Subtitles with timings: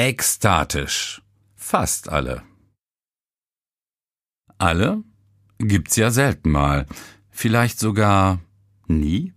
[0.00, 1.20] ekstatisch.
[1.56, 2.42] Fast alle.
[4.56, 5.04] Alle?
[5.58, 6.86] Gibt's ja selten mal.
[7.30, 8.40] Vielleicht sogar
[8.86, 9.34] nie?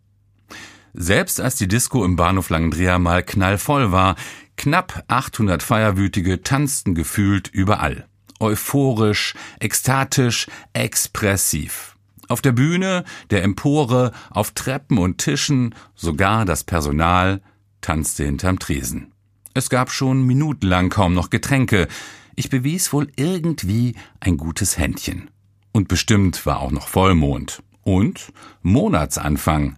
[0.93, 4.15] Selbst als die Disco im Bahnhof Langendreher mal knallvoll war,
[4.55, 8.07] knapp 800 Feierwütige tanzten gefühlt überall.
[8.39, 11.97] Euphorisch, ekstatisch, expressiv.
[12.29, 17.41] Auf der Bühne, der Empore, auf Treppen und Tischen, sogar das Personal
[17.81, 19.12] tanzte hinterm Tresen.
[19.53, 21.87] Es gab schon minutenlang kaum noch Getränke.
[22.35, 25.29] Ich bewies wohl irgendwie ein gutes Händchen.
[25.71, 27.61] Und bestimmt war auch noch Vollmond.
[27.83, 29.77] Und Monatsanfang.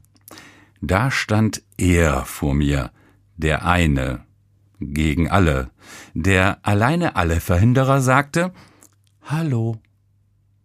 [0.81, 2.91] Da stand er vor mir,
[3.35, 4.23] der eine,
[4.79, 5.71] gegen alle.
[6.13, 8.53] Der alleine alle Verhinderer sagte
[9.23, 9.81] Hallo.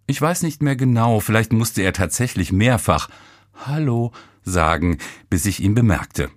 [0.07, 3.09] Ich weiß nicht mehr genau, vielleicht musste er tatsächlich mehrfach
[3.55, 4.99] Hallo sagen,
[5.31, 6.31] bis ich ihn bemerkte.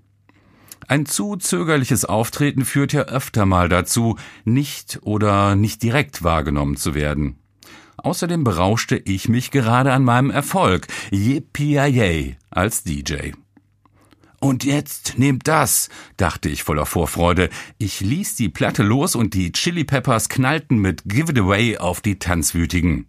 [0.93, 4.15] Ein zu zögerliches Auftreten führt ja öfter mal dazu,
[4.45, 7.39] nicht oder nicht direkt wahrgenommen zu werden.
[7.97, 13.31] Außerdem berauschte ich mich gerade an meinem Erfolg, yippie als DJ.
[14.39, 17.49] Und jetzt nehmt das, dachte ich voller Vorfreude.
[17.79, 22.01] Ich ließ die Platte los und die Chili Peppers knallten mit Give It Away auf
[22.01, 23.07] die Tanzwütigen.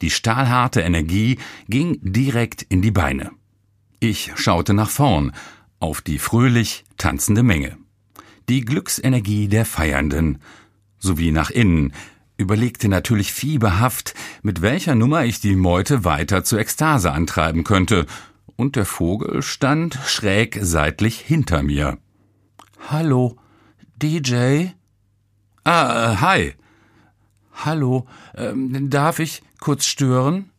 [0.00, 3.30] Die stahlharte Energie ging direkt in die Beine.
[4.00, 5.30] Ich schaute nach vorn,
[5.82, 7.76] auf die fröhlich tanzende Menge.
[8.48, 10.38] Die Glücksenergie der Feiernden,
[10.98, 11.92] sowie nach innen,
[12.36, 18.06] überlegte natürlich fieberhaft, mit welcher Nummer ich die Meute weiter zur Ekstase antreiben könnte,
[18.56, 21.98] und der Vogel stand schräg seitlich hinter mir.
[22.88, 23.36] Hallo,
[23.96, 24.66] DJ?
[25.64, 26.54] Ah, äh, hi.
[27.54, 30.50] Hallo, ähm, darf ich kurz stören?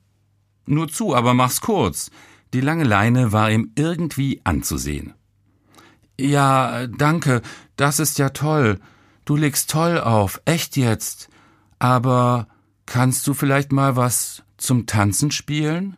[0.66, 2.12] Nur zu, aber mach's kurz.
[2.54, 5.14] Die lange Leine war ihm irgendwie anzusehen.
[6.20, 7.42] Ja, danke,
[7.76, 8.80] das ist ja toll.
[9.26, 11.30] Du legst toll auf, echt jetzt.
[11.80, 12.48] Aber
[12.86, 15.98] kannst du vielleicht mal was zum Tanzen spielen?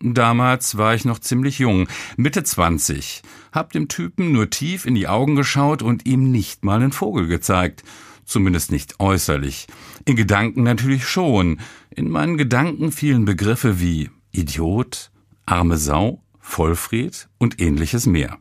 [0.00, 3.22] Damals war ich noch ziemlich jung, Mitte 20,
[3.52, 7.28] hab dem Typen nur tief in die Augen geschaut und ihm nicht mal einen Vogel
[7.28, 7.82] gezeigt.
[8.26, 9.68] Zumindest nicht äußerlich.
[10.04, 11.60] In Gedanken natürlich schon.
[11.90, 15.10] In meinen Gedanken fielen Begriffe wie Idiot,
[15.46, 18.38] arme Sau, Vollfried und ähnliches mehr.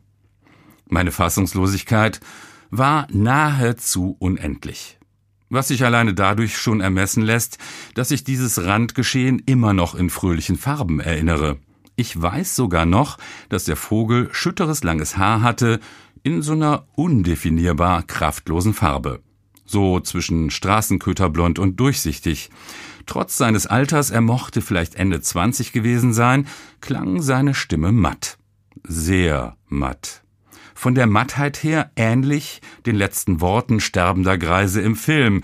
[0.87, 2.19] Meine Fassungslosigkeit
[2.69, 4.99] war nahezu unendlich
[5.49, 7.57] was sich alleine dadurch schon ermessen lässt,
[7.93, 11.57] dass ich dieses Randgeschehen immer noch in fröhlichen Farben erinnere.
[11.95, 13.17] Ich weiß sogar noch,
[13.49, 15.79] dass der Vogel schütteres langes Haar hatte,
[16.23, 19.21] in so einer undefinierbar kraftlosen Farbe.
[19.65, 22.49] So zwischen Straßenköterblond und durchsichtig.
[23.05, 26.47] Trotz seines Alters, er mochte vielleicht Ende 20 gewesen sein,
[26.81, 28.37] klang seine Stimme matt.
[28.83, 30.25] Sehr matt
[30.75, 35.41] von der Mattheit her ähnlich den letzten Worten sterbender Greise im Film,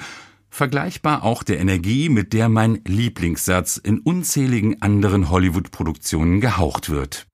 [0.52, 7.26] vergleichbar auch der Energie, mit der mein Lieblingssatz in unzähligen anderen Hollywood-Produktionen gehaucht wird.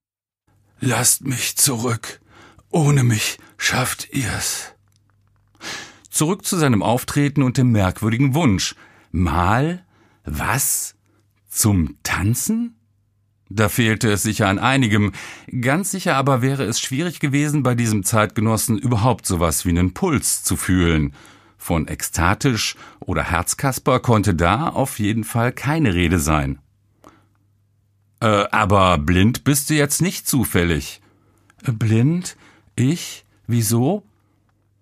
[0.79, 2.21] Lasst mich zurück.
[2.69, 4.73] Ohne mich schafft ihr's.
[6.09, 8.75] Zurück zu seinem Auftreten und dem merkwürdigen Wunsch.
[9.11, 9.85] Mal?
[10.25, 10.95] Was?
[11.49, 12.75] Zum Tanzen?
[13.49, 15.13] Da fehlte es sicher an einigem.
[15.61, 20.43] Ganz sicher aber wäre es schwierig gewesen, bei diesem Zeitgenossen überhaupt sowas wie einen Puls
[20.43, 21.13] zu fühlen.
[21.57, 26.59] Von ekstatisch oder Herzkasper konnte da auf jeden Fall keine Rede sein.
[28.19, 31.01] Äh, aber blind bist du jetzt nicht zufällig.
[31.63, 32.35] Blind?
[32.75, 33.25] Ich?
[33.47, 34.06] Wieso?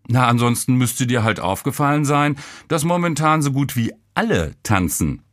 [0.07, 2.35] Na, ansonsten müsste dir halt aufgefallen sein,
[2.67, 5.23] dass momentan so gut wie alle tanzen.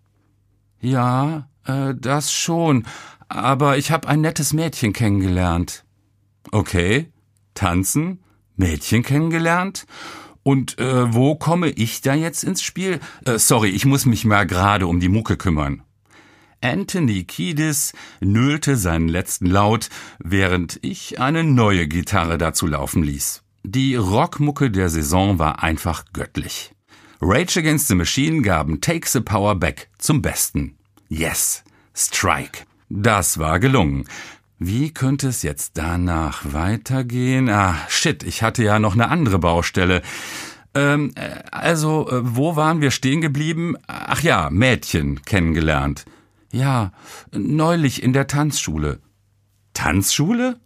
[0.81, 2.87] Ja, äh, das schon,
[3.29, 5.85] aber ich habe ein nettes Mädchen kennengelernt.
[6.51, 7.13] Okay,
[7.55, 8.21] tanzen,
[8.57, 9.87] Mädchen kennengelernt?
[10.43, 12.99] Und äh, wo komme ich da jetzt ins Spiel?
[13.25, 15.83] Äh, sorry, ich muss mich mal gerade um die Mucke kümmern.
[16.61, 19.89] Anthony Kiedis nölte seinen letzten Laut,
[20.19, 23.42] während ich eine neue Gitarre dazu laufen ließ.
[23.65, 26.75] Die Rockmucke der Saison war einfach göttlich.
[27.21, 30.77] Rage Against the Machine gaben Take the Power Back zum Besten.
[31.09, 31.63] Yes,
[31.95, 32.65] Strike.
[32.89, 34.05] Das war gelungen.
[34.59, 37.49] Wie könnte es jetzt danach weitergehen?
[37.49, 40.03] Ah, shit, ich hatte ja noch eine andere Baustelle.
[40.75, 43.77] Ähm, äh, also, äh, wo waren wir stehen geblieben?
[43.87, 46.05] Ach ja, Mädchen kennengelernt.
[46.51, 46.93] Ja,
[47.33, 49.01] neulich in der Tanzschule.
[49.73, 50.59] Tanzschule?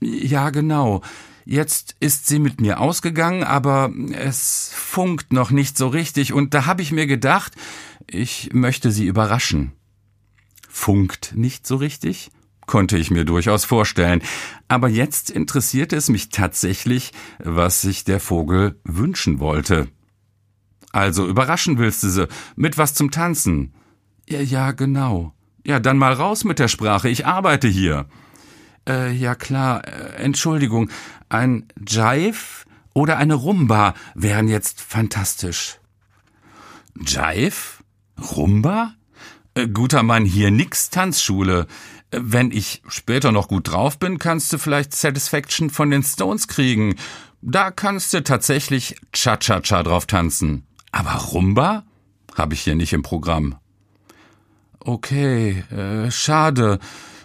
[0.00, 1.02] Ja, genau.
[1.46, 6.66] Jetzt ist sie mit mir ausgegangen, aber es funkt noch nicht so richtig, und da
[6.66, 7.52] habe ich mir gedacht,
[8.06, 9.72] ich möchte sie überraschen
[10.76, 12.30] funkt nicht so richtig?
[12.66, 14.22] konnte ich mir durchaus vorstellen.
[14.66, 19.86] Aber jetzt interessierte es mich tatsächlich, was sich der Vogel wünschen wollte.
[20.90, 23.72] Also überraschen willst du sie mit was zum Tanzen?
[24.28, 25.32] Ja, ja, genau.
[25.64, 27.08] Ja, dann mal raus mit der Sprache.
[27.08, 28.06] Ich arbeite hier.
[28.88, 29.86] Äh, ja klar.
[29.86, 30.90] Äh, Entschuldigung.
[31.28, 35.78] Ein Jive oder eine Rumba wären jetzt fantastisch.
[36.98, 37.82] Jive?
[38.36, 38.94] Rumba?
[39.54, 41.66] Äh, guter Mann, hier nix Tanzschule.
[42.10, 46.48] Äh, wenn ich später noch gut drauf bin, kannst du vielleicht Satisfaction von den Stones
[46.48, 46.94] kriegen.
[47.42, 50.66] Da kannst du tatsächlich Cha-Cha-Cha drauf tanzen.
[50.92, 51.84] Aber Rumba?
[52.34, 53.56] Habe ich hier nicht im Programm.
[54.80, 56.78] Okay, äh, schade.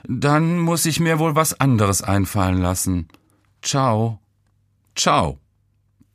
[0.07, 3.07] Dann muss ich mir wohl was anderes einfallen lassen.
[3.61, 4.19] Ciao.
[4.95, 5.39] Ciao.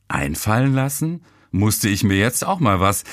[0.08, 1.22] Einfallen lassen?
[1.50, 3.04] Musste ich mir jetzt auch mal was.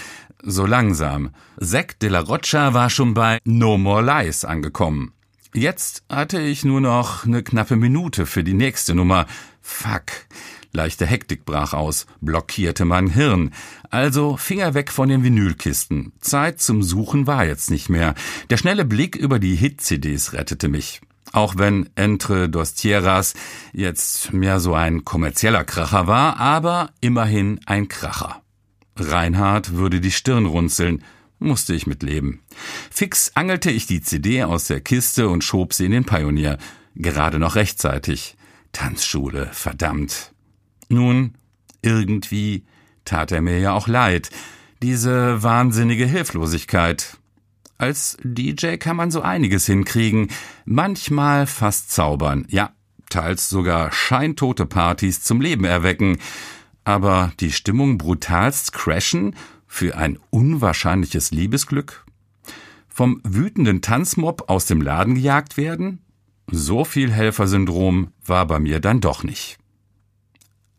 [0.41, 1.31] So langsam.
[1.59, 5.13] Zack de la Rocha war schon bei No More Lies angekommen.
[5.53, 9.27] Jetzt hatte ich nur noch eine knappe Minute für die nächste Nummer.
[9.61, 10.11] Fuck.
[10.75, 13.51] Leichte Hektik brach aus, blockierte mein Hirn.
[13.91, 16.13] Also Finger weg von den Vinylkisten.
[16.19, 18.15] Zeit zum Suchen war jetzt nicht mehr.
[18.49, 21.01] Der schnelle Blick über die Hit-CDs rettete mich.
[21.31, 23.35] Auch wenn Entre dos Tierras
[23.71, 28.41] jetzt mehr so ein kommerzieller Kracher war, aber immerhin ein Kracher.
[28.95, 31.03] Reinhard würde die Stirn runzeln,
[31.37, 32.39] musste ich mitleben.
[32.89, 36.57] Fix angelte ich die CD aus der Kiste und schob sie in den Pionier.
[36.95, 38.37] Gerade noch rechtzeitig.
[38.71, 40.32] Tanzschule, verdammt.
[40.94, 41.34] Nun,
[41.81, 42.66] irgendwie
[43.04, 44.30] tat er mir ja auch leid.
[44.81, 47.18] Diese wahnsinnige Hilflosigkeit.
[47.78, 50.30] Als DJ kann man so einiges hinkriegen,
[50.66, 52.72] manchmal fast zaubern, ja,
[53.10, 56.18] teils sogar scheintote Partys zum Leben erwecken,
[56.84, 59.36] aber die Stimmung brutalst crashen
[59.68, 62.06] für ein unwahrscheinliches Liebesglück?
[62.88, 66.04] Vom wütenden Tanzmob aus dem Laden gejagt werden?
[66.51, 69.57] So viel Helfersyndrom war bei mir dann doch nicht.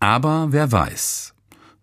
[0.05, 1.33] Aber wer weiß.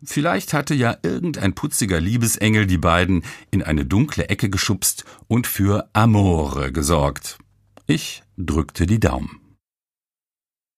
[0.03, 5.89] Vielleicht hatte ja irgendein putziger Liebesengel die beiden in eine dunkle Ecke geschubst und für
[5.93, 7.39] Amore gesorgt.
[7.87, 9.40] Ich drückte die Daumen.